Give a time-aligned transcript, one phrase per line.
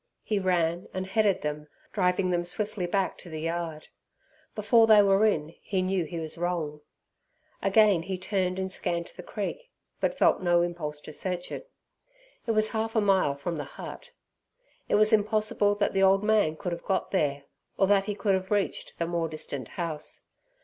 [0.23, 3.89] He ran and headed them, driving them swiftly back to the yard.
[4.55, 6.81] Before they were in he knew he was wrong.
[7.61, 9.69] Again he turned and scanned the creek,
[9.99, 11.69] but felt no impulse to search it.
[12.47, 14.11] It was half a mile from the hut.
[14.89, 17.43] It was impossible that the old man could have got there,
[17.77, 20.25] or that he could have reached the more distant house.